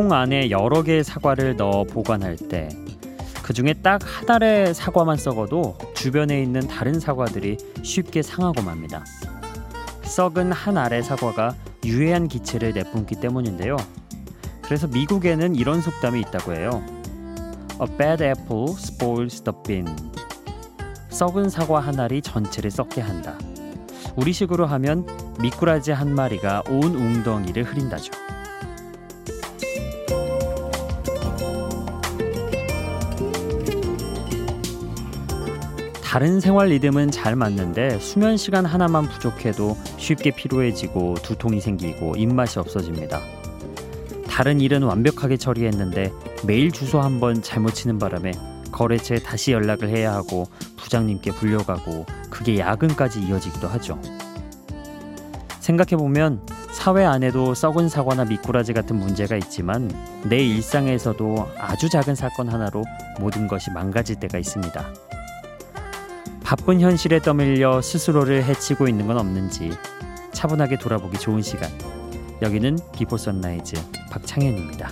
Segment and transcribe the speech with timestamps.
[0.00, 2.70] 통 안에 여러 개의 사과를 넣어 보관할 때
[3.50, 9.04] 그 중에 딱 한 알의 사과만 썩어도 주변에 있는 다른 사과들이 쉽게 상하고 맙니다.
[10.02, 13.76] 썩은 한 알의 사과가 유해한 기체를 내뿜기 때문인데요.
[14.62, 16.82] 그래서 미국에는 이런 속담이 있다고 해요.
[17.82, 19.96] A bad apple spoils the bean.
[21.08, 23.36] 썩은 사과 한 알이 전체를 썩게 한다.
[24.14, 25.04] 우리식으로 하면
[25.40, 28.19] 미꾸라지 한 마리가 온 웅덩이를 흐린다죠.
[36.10, 43.20] 다른 생활 리듬은 잘 맞는데 수면 시간 하나만 부족해도 쉽게 피로해지고 두통이 생기고 입맛이 없어집니다.
[44.28, 46.10] 다른 일은 완벽하게 처리했는데
[46.44, 48.32] 메일 주소 한 번 잘못 치는 바람에
[48.72, 50.48] 거래처에 다시 연락을 해야 하고
[50.78, 53.96] 부장님께 불려가고 그게 야근까지 이어지기도 하죠.
[55.60, 59.88] 생각해보면 사회 안에도 썩은 사과나 미꾸라지 같은 문제가 있지만
[60.24, 62.82] 내 일상에서도 아주 작은 사건 하나로
[63.20, 64.92] 모든 것이 망가질 때가 있습니다.
[66.50, 69.70] 바쁜 현실에 떠밀려 스스로를 해치고 있는 건 없는지
[70.32, 71.70] 차분하게 돌아보기 좋은 시간.
[72.42, 73.76] 여기는 Before Sunrise
[74.10, 74.90] 박창현입니다.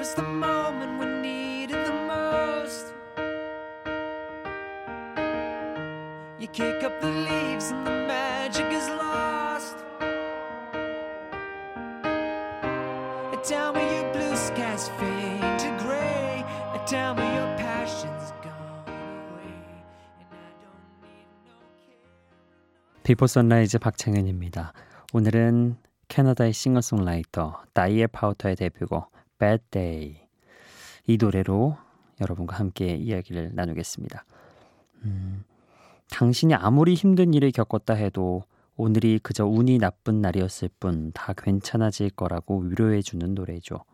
[0.00, 0.57] Is the moment
[23.08, 24.74] 비포 선라이즈 박창현입니다.
[25.14, 25.76] 오늘은
[26.08, 30.20] 캐나다의 싱어송라이터 다이엘 파우터의 데뷔곡 Bad Day
[31.06, 31.78] 이 노래로
[32.20, 34.26] 여러분과 함께 이야기를 나누겠습니다.
[35.04, 35.42] 음,
[36.10, 38.44] 당신이 아무리 힘든 일을 겪었다 해도
[38.76, 43.84] 오늘이 그저 운이 나쁜 날이었을 뿐 다 괜찮아질 거라고 위로해 주는 노래죠.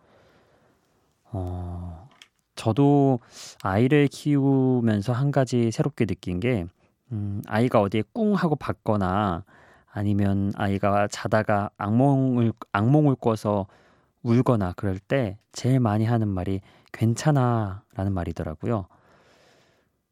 [1.27, 2.09] 어,
[2.57, 3.21] 저도
[3.63, 6.67] 아이를 키우면서 한 가지 새롭게 느낀 게
[7.13, 9.45] 음, 아이가 어디에 꿍 하고 받거나
[9.87, 13.67] 아니면 아이가 자다가 악몽을 악몽을 꿔서
[14.23, 16.61] 울거나 그럴 때 제일 많이 하는 말이
[16.93, 18.87] 괜찮아라는 말이더라고요.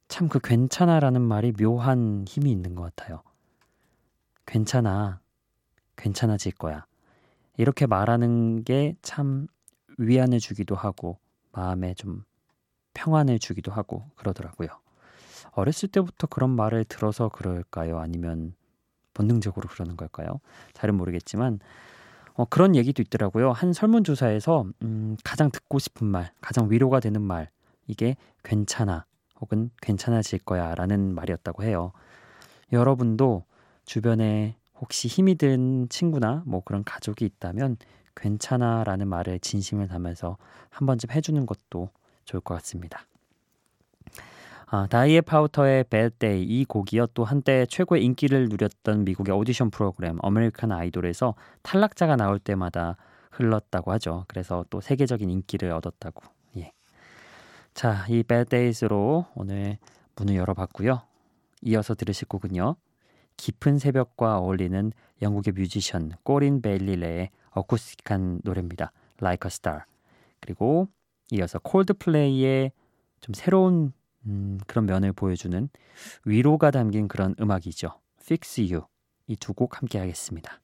[0.09, 3.23] 참 그 괜찮아라는 말이 묘한 힘이 있는 것 같아요.
[4.47, 5.21] 괜찮아.
[5.97, 6.87] 괜찮아질 거야.
[7.57, 9.47] 이렇게 말하는 게 참
[9.99, 11.19] 위안을 주기도 하고
[11.53, 12.25] 마음에 좀
[12.95, 14.69] 평안을 주기도 하고 그러더라고요.
[15.53, 17.99] 어렸을 때부터 그런 말을 들어서 그럴까요?
[17.99, 18.55] 아니면
[19.15, 20.41] 본능적으로 그러는 걸까요?
[20.73, 21.61] 잘은 모르겠지만
[22.35, 23.53] 어, 그런 얘기도 있더라고요.
[23.53, 27.51] 한 설문조사에서 음, 가장 듣고 싶은 말, 가장 위로가 되는 말
[27.87, 29.05] 이게 괜찮아
[29.41, 31.93] 혹은 괜찮아질 거야라는 말이었다고 해요.
[32.73, 33.45] 여러분도
[33.85, 37.77] 주변에 혹시 힘이 든 친구나 뭐 그런 가족이 있다면
[38.17, 40.39] 괜찮아라는 말을 진심을 담아서
[40.71, 41.91] 한 번쯤 해주는 것도
[42.25, 43.07] 좋을 것 같습니다.
[44.75, 50.17] 아, 다니엘 파우터의 Bad Day 이 곡이요 또 한때 최고의 인기를 누렸던 미국의 오디션 프로그램
[50.23, 52.97] 아메리칸 아이돌에서 탈락자가 나올 때마다
[53.33, 54.25] 흘렀다고 하죠.
[54.29, 56.23] 그래서 또 세계적인 인기를 얻었다고.
[56.57, 56.73] 예.
[57.75, 59.77] 자, 이 Bad Days로 오늘
[60.17, 61.03] 문을 열어봤고요.
[61.61, 62.77] 이어서 들으실 곡은요.
[63.37, 64.91] 깊은 새벽과 어울리는
[65.21, 68.91] 영국의 뮤지션 꼬린 베일리레의 어쿠스틱한 노래입니다.
[69.21, 69.81] Like a Star.
[70.41, 70.89] 그리고
[71.31, 72.73] 이어서 콜드플레이의
[73.21, 73.93] 좀 새로운
[74.27, 75.69] 음, 그런 면을 보여주는
[76.25, 78.01] 위로가 담긴 그런 음악이죠.
[78.21, 78.87] Fix You
[79.27, 80.61] 이 두 곡 함께 하겠습니다.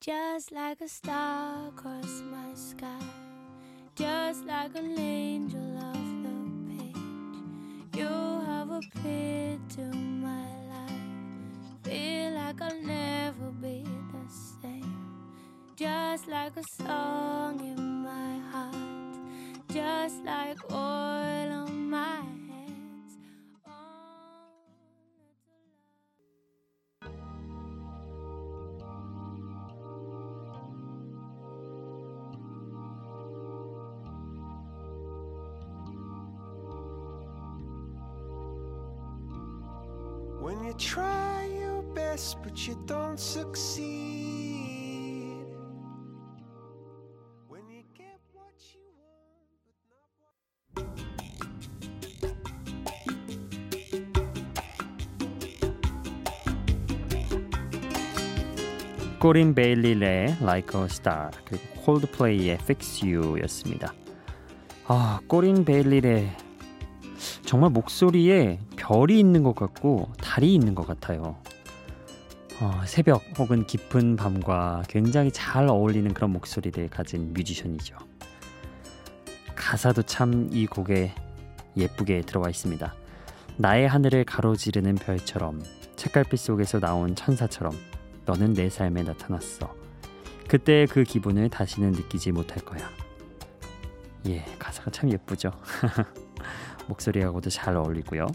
[0.00, 2.98] Just like a star across my sky
[3.94, 5.94] Just like an angel off
[6.24, 6.34] the
[6.66, 8.08] page You
[8.46, 14.26] have appeared to my life Feel like I'll never be the
[14.60, 14.90] same
[15.76, 19.14] Just like a song in my heart
[19.68, 23.18] Just like oil on my hands.
[40.40, 44.31] When you try your best but you don't succeed
[59.22, 63.94] 코린 베일리의 Like a Star 그리고 콜드플레이의 Fix You였습니다.
[64.88, 66.36] 아, 꼬린 베일리의
[67.44, 71.36] 정말 목소리에 별이 있는 것 같고 달이 있는 것 같아요.
[72.60, 77.94] 어, 새벽 혹은 깊은 밤과 굉장히 잘 어울리는 그런 목소리를 가진 뮤지션이죠.
[79.54, 81.14] 가사도 참 이 곡에
[81.76, 82.92] 예쁘게 들어와 있습니다.
[83.56, 85.62] 나의 하늘을 가로지르는 별처럼
[85.94, 87.72] 책갈피 속에서 나온 천사처럼
[88.24, 89.74] 너는 내 삶에 나타났어.
[90.48, 92.88] 그때 그 기분을 다시는 느끼지 못할 거야.
[94.26, 95.50] 예, 가사가 참 예쁘죠.
[96.86, 98.26] 목소리하고도 잘 어울리고요.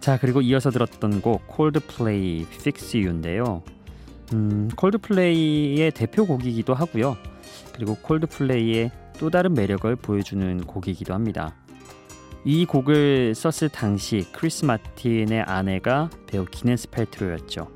[0.00, 3.62] 자, 그리고 이어서 들었던 곡 콜드플레이 Fix You인데요.
[4.32, 7.16] 음, 콜드플레이의 대표곡이기도 하고요.
[7.72, 11.54] 그리고 콜드플레이의 또 다른 매력을 보여주는 곡이기도 합니다.
[12.44, 17.70] 이 곡을 썼을 당시 크리스 마틴의 아내가 배우 기네스 펠트로였죠.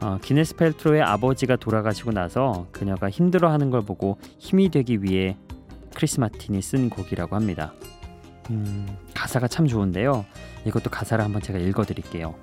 [0.00, 5.36] 어, 기네스 펠트로의 아버지가 돌아가시고 나서 그녀가 힘들어하는 걸 보고 힘이 되기 위해
[5.94, 7.72] 크리스 마틴이 쓴 곡이라고 합니다.
[8.50, 10.24] 음, 가사가 참 좋은데요.
[10.64, 12.34] 이것도 가사를 한번 제가 읽어드릴게요.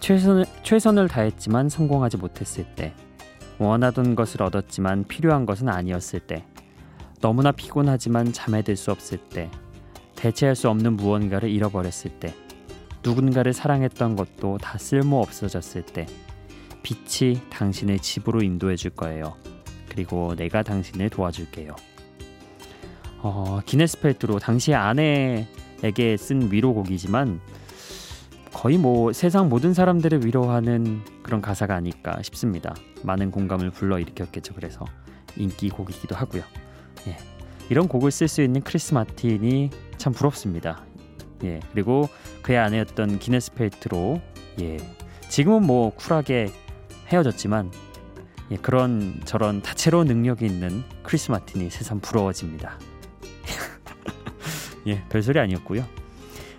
[0.00, 2.94] 최선을, 최선을 다했지만 성공하지 못했을 때,
[3.58, 6.44] 원하던 것을 얻었지만 필요한 것은 아니었을 때,
[7.20, 9.50] 너무나 피곤하지만 잠에 들 수 없을 때,
[10.14, 12.34] 대체할 수 없는 무언가를 잃어버렸을 때,
[13.02, 16.06] 누군가를 사랑했던 것도 다 쓸모 없어졌을 때,
[16.82, 19.36] 빛이 당신의 집으로 인도해 줄 거예요.
[19.88, 21.74] 그리고 내가 당신을 도와줄게요.
[23.20, 27.40] 어, 기네스 펠트로 당시 아내에게 쓴 위로곡이지만
[28.52, 32.74] 거의 뭐 세상 모든 사람들을 위로하는 그런 가사가 아닐까 싶습니다.
[33.02, 34.54] 많은 공감을 불러일으켰겠죠.
[34.54, 34.84] 그래서
[35.36, 36.42] 인기 곡이기도 하고요.
[37.06, 37.16] 예.
[37.70, 40.84] 이런 곡을 쓸 수 있는 크리스 마틴이 참 부럽습니다.
[41.44, 41.60] 예.
[41.72, 42.08] 그리고
[42.42, 44.20] 그의 아내였던 기네스 펠트로
[44.60, 44.76] 예.
[45.28, 46.48] 지금은 뭐 쿨하게
[47.08, 47.70] 헤어졌지만
[48.50, 52.78] 예, 그런 저런 다채로운 능력이 있는 크리스 마틴이 세상 부러워집니다.
[54.86, 55.84] 예, 별소리 아니었고요.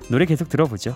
[0.10, 0.96] 노래 계속 들어보죠.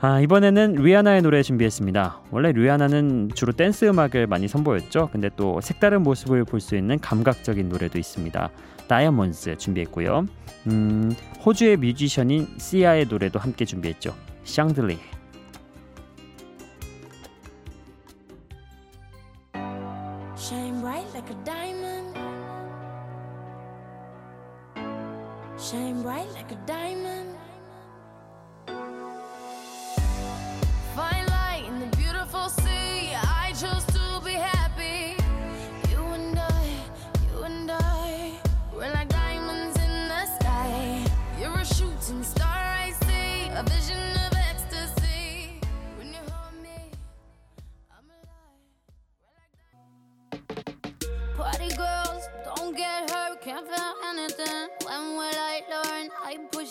[0.00, 2.20] 아, 이번에는 리아나의 노래 준비했습니다.
[2.30, 5.10] 원래 리아나는 주로 댄스 음악을 많이 선보였죠.
[5.12, 8.50] 근데 또 색다른 모습을 볼 수 있는 감각적인 노래도 있습니다.
[8.90, 10.26] 다이아몬드 준비했고요.
[10.66, 11.14] 음,
[11.46, 14.16] 호주의 뮤지션인 시아의 노래도 함께 준비했죠.
[14.42, 14.98] 샹들리.
[25.56, 26.50] shine bright like.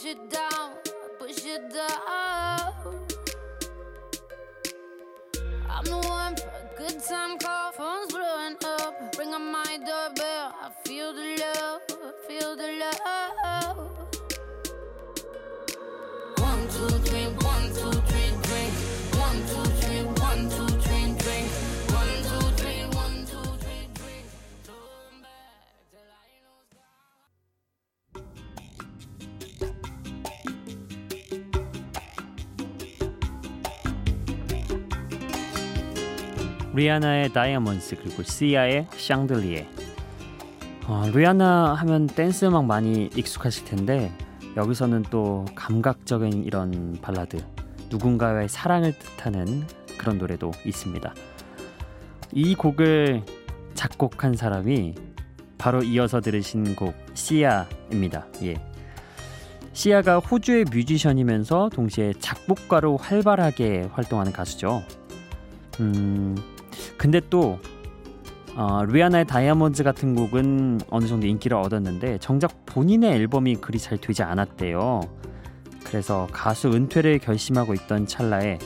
[0.09, 0.71] It down,
[1.19, 2.73] push it down.
[5.69, 9.15] I'm the one for a good time call, phone's blowing up.
[9.15, 11.81] Bring on my doorbell, I feel the love,
[12.27, 12.88] feel the love.
[36.73, 39.67] 리아나의 다이아몬드 그리고 시아의 샹들리에
[40.87, 44.11] 어, 리아나 하면 댄스 음악 많이 익숙하실 텐데
[44.55, 47.37] 여기서는 또 감각적인 이런 발라드
[47.89, 49.65] 누군가의 사랑을 뜻하는
[49.97, 51.13] 그런 노래도 있습니다.
[52.31, 53.23] 이 곡을
[53.73, 54.95] 작곡한 사람이
[55.57, 58.27] 바로 이어서 들으신 곡 시아입니다.
[58.43, 58.55] 예.
[59.73, 64.83] 시아가 호주의 뮤지션이면서 동시에 작곡가로 활발하게 활동하는 가수죠.
[65.79, 66.35] 음,
[66.97, 67.59] 근데 또
[68.55, 74.23] 어, 리아나의 다이아몬드 같은 곡은 어느 정도 인기를 얻었는데 정작 본인의 앨범이 그리 잘 되지
[74.23, 75.01] 않았대요.
[75.85, 78.59] 그래서 가수 은퇴를 결심하고 있던 찰나에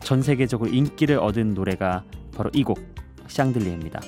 [0.00, 2.78] 전 세계적으로 인기를 얻은 노래가 바로 이 곡
[3.28, 4.00] 샹들리에입니다.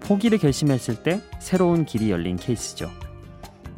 [0.00, 2.90] 포기를 결심했을 때 새로운 길이 열린 케이스죠.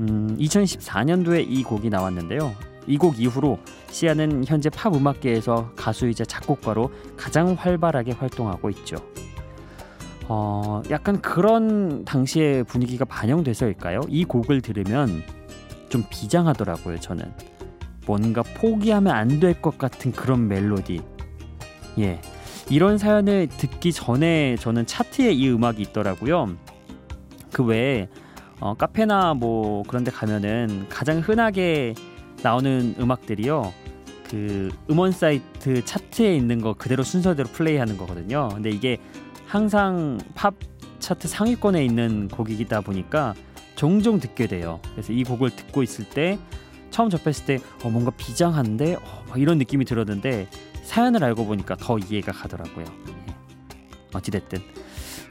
[0.01, 2.55] 음, 2014년도에 이 곡이 나왔는데요.
[2.87, 3.59] 이 곡 이후로
[3.91, 8.97] 시아는 현재 팝 음악계에서 가수이자 작곡가로 가장 활발하게 활동하고 있죠.
[10.29, 14.01] 어, 약간 그런 당시의 분위기가 반영돼서일까요?
[14.09, 15.23] 이 곡을 들으면
[15.89, 17.33] 좀 비장하더라고요, 저는.
[18.07, 21.01] 뭔가 포기하면 안 될 것 같은 그런 멜로디.
[22.01, 22.21] 예.
[22.69, 26.57] 이런 사연을 듣기 전에 저는 차트에 이 음악이 있더라고요.
[27.53, 28.09] 그 외에
[28.59, 31.95] 어, 카페나 뭐 그런 데 가면은 가장 흔하게
[32.47, 33.73] 나오는 음악들이요.
[34.31, 38.51] 그 음원 사이트 차트에 있는 거 그대로 순서대로 플레이하는 거거든요.
[38.55, 38.99] 근데 이게
[39.47, 40.55] 항상 팝
[41.01, 43.35] 차트 상위권에 있는 곡이다 보니까
[43.75, 44.81] 종종 듣게 돼요.
[44.93, 46.39] 그래서 이 곡을 듣고 있을 때
[46.91, 50.47] 처음 접했을 때 어, 뭔가 비장한데 어, 이런 느낌이 들었는데
[50.85, 52.85] 사연을 알고 보니까 더 이해가 가더라고요.
[53.09, 53.35] 예.
[54.15, 54.61] 어찌됐든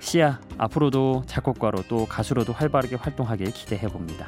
[0.01, 4.27] 시아 앞으로도 작곡가로 또 가수로도 활발하게 활동하길 기대해 봅니다.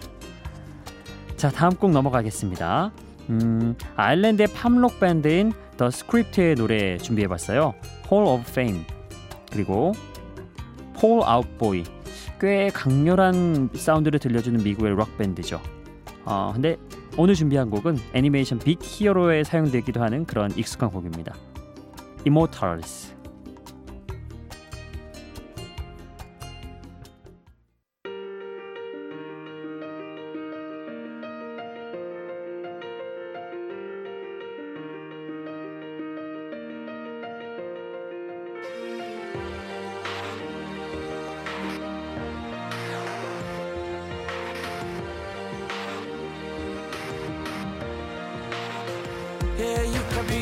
[1.38, 2.91] 자 다음 곡 넘어가겠습니다.
[3.29, 7.75] 음, 아일랜드의 팝록 밴드인 더 스크립트의 노래 준비해봤어요.
[8.12, 8.84] Hall of Fame
[9.51, 9.94] 그리고
[10.96, 11.84] Fall Out Boy
[12.39, 15.62] 꽤 강렬한 사운드를 들려주는 미국의 록 밴드죠.
[16.25, 16.77] 어, 근데
[17.17, 21.36] 오늘 준비한 곡은 애니메이션 빅 히어로에 사용되기도 하는 그런 익숙한 곡입니다.
[22.25, 23.13] Immortals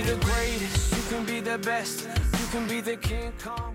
[0.05, 2.07] the greatest, you can be the best,
[2.39, 3.33] you can be the King.
[3.43, 3.74] Kong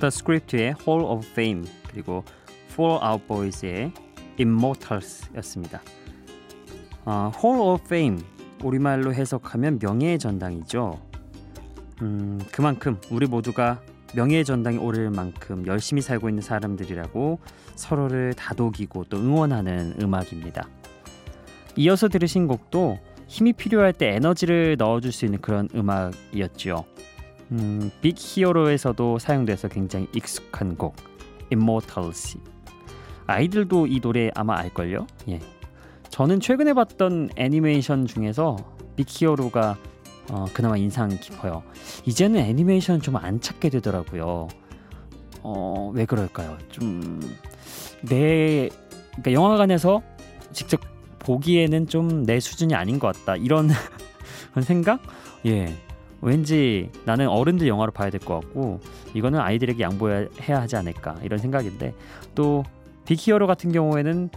[0.00, 2.24] The Script의 Hall of Fame 그리고
[2.72, 3.92] Fall Out Boys의
[4.38, 5.82] Immortals였습니다.
[7.04, 8.22] 어, Hall of Fame
[8.62, 11.00] 우리말로 해석하면 명예의 전당이죠.
[12.02, 13.80] 음, 그만큼 우리 모두가
[14.14, 17.38] 명예의 전당에 오를 만큼 열심히 살고 있는 사람들이라고
[17.76, 20.68] 서로를 다독이고 또 응원하는 음악입니다.
[21.76, 26.84] 이어서 들으신 곡도 힘이 필요할 때 에너지를 넣어줄 수 있는 그런 음악이었죠.
[27.52, 30.94] 음, 빅 히어로에서도 사용돼서 굉장히 익숙한 곡
[31.52, 32.38] Immortals
[33.26, 35.06] 아이들도 이 노래 아마 알걸요?
[35.28, 35.40] 예.
[36.10, 38.56] 저는 최근에 봤던 애니메이션 중에서
[38.96, 39.76] 빅 히어로가
[40.32, 41.62] 어, 그나마 인상 깊어요
[42.06, 44.48] 이제는 애니메이션 좀 안 찾게 되더라고요
[45.42, 46.56] 어, 왜 그럴까요?
[46.70, 47.20] 좀
[48.02, 48.70] 내
[49.12, 50.02] 그러니까 영화관에서
[50.52, 50.80] 직접
[51.18, 53.68] 보기에는 좀 내 수준이 아닌 것 같다 이런
[54.62, 55.02] 생각?
[55.46, 55.74] 예.
[56.22, 58.80] 왠지 나는 어른들 영화로 봐야 될 것 같고
[59.14, 61.94] 이거는 아이들에게 양보해야 하지 않을까 이런 생각인데
[62.34, 62.64] 또
[63.06, 64.30] 빅히어로 같은 경우에는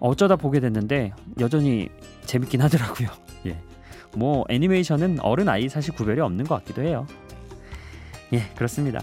[0.00, 1.88] 어쩌다 보게 됐는데 여전히
[2.26, 3.08] 재밌긴 하더라고요.
[3.46, 3.56] 예.
[4.16, 7.06] 뭐 애니메이션은 어른 아이 사실 구별이 없는 것 같기도 해요.
[8.32, 9.00] 예, 그렇습니다.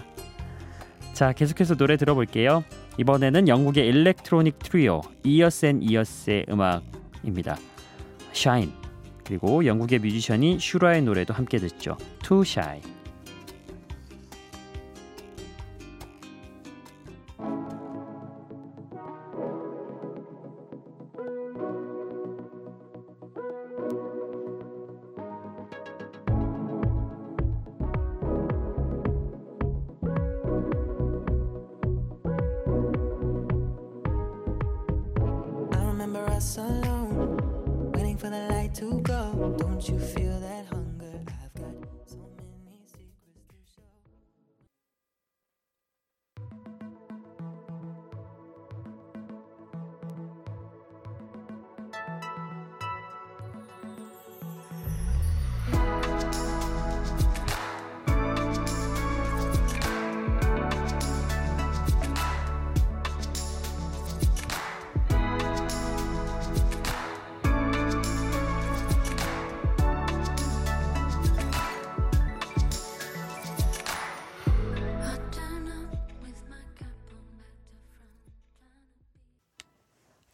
[1.14, 2.64] 자, 계속해서 노래 들어볼게요.
[2.98, 7.56] 이번에는 영국의 electronic 트리오 이어스 앤 이어스의 음악입니다.
[8.34, 8.72] Shine
[9.32, 11.96] 그리고 영국의 뮤지션이 슈라의 노래도 함께 듣죠.
[12.22, 13.01] Too Shy.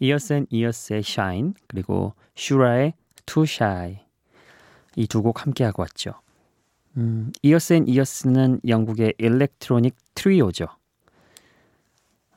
[0.01, 2.95] 이어스 앤 이어스의 Shine 그리고 슈라의
[3.27, 3.99] Too Shy
[4.97, 6.13] 이 두 곡 함께 하고 왔죠.
[6.97, 10.67] 음, 이어스 앤 이어스는 영국의 electronic 트리오죠.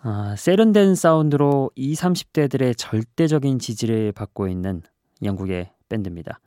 [0.04, 4.82] 아, 세련된 사운드로 20, 30대들의 절대적인 지지를 받고 있는
[5.24, 6.40] 영국의 밴드입니다.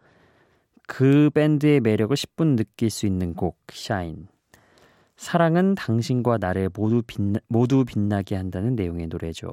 [0.87, 4.26] 그 밴드의 매력을 10분 느낄 수 있는 곡 Shine.
[5.16, 9.52] 사랑은 당신과 나를 모두 빛나, 모두 빛나게 한다는 내용의 노래죠.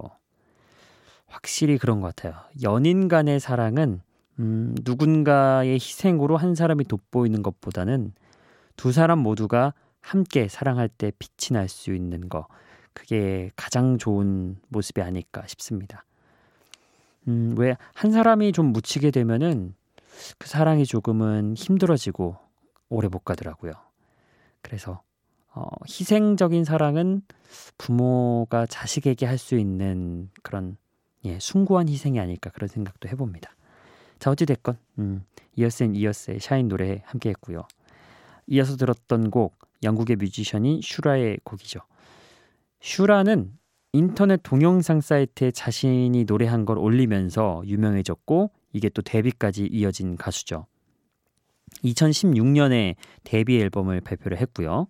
[1.32, 2.40] 확실히 그런 것 같아요.
[2.62, 4.02] 연인 간의 사랑은
[4.40, 8.14] 음, 누군가의 희생으로 한 사람이 돋보이는 것보다는
[8.76, 12.48] 두 사람 모두가 함께 사랑할 때 빛이 날 수 있는 거
[12.94, 16.06] 그게 가장 좋은 모습이 아닐까 싶습니다.
[17.28, 19.76] 음, 왜 한 사람이 좀 묻히게 되면은
[20.38, 22.38] 그 사랑이 조금은 힘들어지고
[22.90, 23.74] 오래 못 가더라고요.
[24.62, 25.02] 그래서
[25.54, 27.22] 어, 희생적인 사랑은
[27.78, 30.78] 부모가 자식에게 할 수 있는 그런
[31.26, 33.56] 예, 숭고한 희생이 아닐까 그런 생각도 해봅니다.
[34.20, 35.24] 자 어찌 됐건 음,
[35.56, 37.64] 이어스 앤 이어스의 Shine 노래 함께했고요.
[38.48, 41.80] 이어서 들었던 곡 영국의 뮤지션인 슈라의 곡이죠.
[42.82, 43.52] 슈라는
[43.94, 50.66] 인터넷 동영상 사이트에 자신이 노래한 걸 올리면서 유명해졌고 이게 또 데뷔까지 이어진 가수죠.
[51.84, 54.88] 2016년에 데뷔 앨범을 발표를 했고요.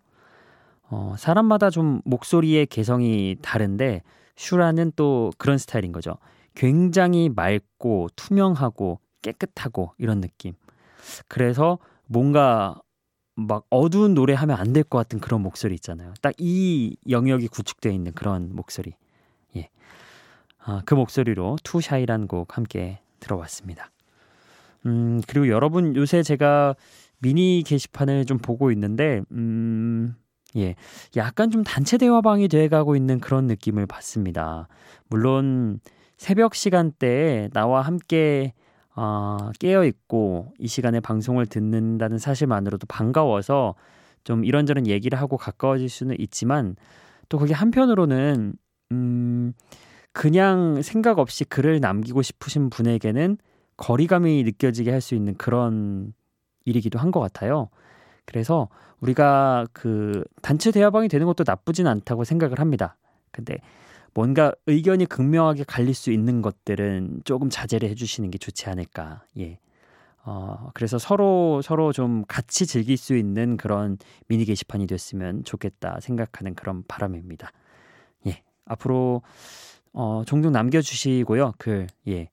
[0.90, 4.04] 어, 사람마다 좀 목소리의 개성이 다른데
[4.36, 6.18] 슈라는 또 그런 스타일인 거죠.
[6.56, 10.54] 굉장히 맑고 투명하고 깨끗하고 이런 느낌.
[11.28, 12.80] 그래서 뭔가
[13.36, 16.14] 막 어두운 노래 하면 안 될 것 같은 그런 목소리 있잖아요.
[16.22, 18.96] 딱 이 영역이 구축되어 있는 그런 목소리.
[19.56, 19.70] 예.
[20.60, 23.92] 아, 그 목소리로 투샤이란 곡 함께 들어봤습니다.
[24.86, 26.76] 음, 그리고 여러분 요새 제가
[27.20, 30.16] 미니 게시판을 좀 보고 있는데, 음,
[30.58, 30.76] 예.
[31.16, 34.68] 약간 좀 단체 대화방이 돼가고 있는 그런 느낌을 받습니다.
[35.10, 35.80] 물론
[36.18, 38.54] 새벽 시간대에 나와 함께
[38.96, 43.76] 어, 깨어 있고 이 시간에 방송을 듣는다는 사실만으로도 반가워서
[44.24, 46.76] 좀 이런저런 얘기를 하고 가까워질 수는 있지만
[47.30, 48.54] 또 그게 한편으로는
[48.92, 49.54] 음
[50.12, 53.38] 그냥 생각 없이 글을 남기고 싶으신 분에게는
[53.78, 56.14] 거리감이 느껴지게 할 수 있는 그런
[56.66, 57.70] 일이기도 한 것 같아요.
[58.26, 62.98] 그래서 우리가 그 단체 대화방이 되는 것도 나쁘진 않다고 생각을 합니다.
[63.32, 63.58] 근데
[64.14, 69.24] 뭔가 의견이 극명하게 갈릴 수 있는 것들은 조금 자제를 해주시는 게 좋지 않을까.
[69.40, 69.60] 예.
[70.24, 76.54] 어, 그래서 서로 서로 좀 같이 즐길 수 있는 그런 미니 게시판이 됐으면 좋겠다 생각하는
[76.54, 77.52] 그런 바람입니다.
[78.28, 78.44] 예.
[78.66, 79.24] 앞으로
[79.94, 81.54] 어, 종종 남겨주시고요.
[81.58, 82.30] 글, 예.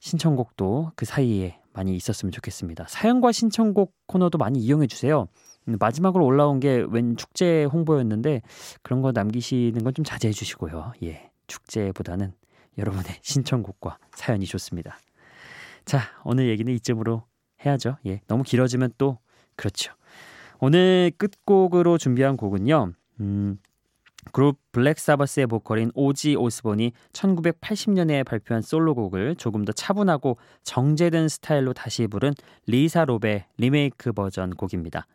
[0.00, 2.86] 신청곡도 그 사이에 많이 있었으면 좋겠습니다.
[2.88, 5.26] 사연과 신청곡 코너도 많이 이용해 주세요.
[5.68, 8.42] 음, 마지막으로 올라온 게 웬 축제 홍보였는데
[8.82, 10.92] 그런 거 남기시는 건 좀 자제해 주시고요.
[11.04, 11.30] 예.
[11.46, 12.32] 축제보다는
[12.78, 14.98] 여러분의 신청곡과 사연이 좋습니다.
[15.84, 17.22] 자, 오늘 얘기는 이쯤으로
[17.64, 17.96] 해야죠.
[18.06, 18.20] 예.
[18.26, 19.18] 너무 길어지면 또
[19.56, 19.92] 그렇죠.
[20.60, 22.92] 오늘 끝곡으로 준비한 곡은요.
[23.20, 23.58] 음,
[24.30, 32.06] 그룹 블랙 사바스의 보컬인 오지 오스본이 1980년에 발표한 솔로곡을 조금 더 차분하고 정제된 스타일로 다시
[32.06, 32.32] 부른
[32.66, 35.06] 리사 롭의 리메이크 버전 곡입니다.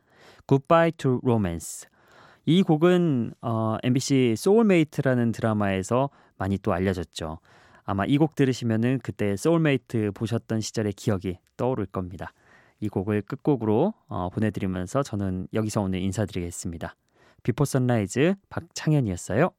[0.48, 1.88] Goodbye to Romance.
[2.46, 7.40] 이 곡은 어, MBC 소울메이트라는 드라마에서 많이 또 알려졌죠.
[7.84, 12.34] 아마 이 곡 들으시면은 그때 소울메이트 보셨던 시절의 기억이 떠오를 겁니다.
[12.80, 16.96] 이 곡을 끝곡으로 어, 보내드리면서 저는 여기서 오늘 인사드리겠습니다.
[17.44, 19.52] 비포 선라이즈 박창현이었어요.